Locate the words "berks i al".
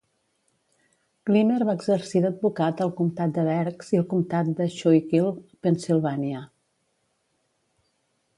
3.49-4.09